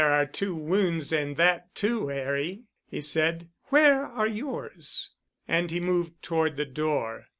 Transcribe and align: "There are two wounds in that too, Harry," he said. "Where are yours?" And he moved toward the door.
"There 0.01 0.13
are 0.13 0.25
two 0.25 0.55
wounds 0.55 1.13
in 1.13 1.35
that 1.35 1.75
too, 1.75 2.07
Harry," 2.07 2.63
he 2.87 3.01
said. 3.01 3.49
"Where 3.65 4.03
are 4.03 4.25
yours?" 4.25 5.11
And 5.47 5.69
he 5.69 5.79
moved 5.79 6.23
toward 6.23 6.57
the 6.57 6.65
door. 6.65 7.27